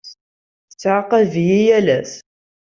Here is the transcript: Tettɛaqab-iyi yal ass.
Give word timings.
Tettɛaqab-iyi 0.69 1.59
yal 1.67 1.87
ass. 1.99 2.13